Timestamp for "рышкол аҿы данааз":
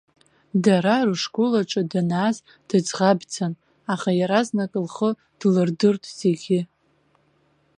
1.07-2.37